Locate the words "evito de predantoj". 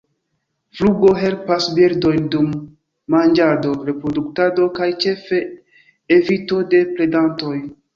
6.21-7.59